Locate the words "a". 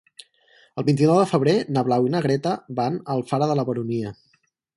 3.05-3.19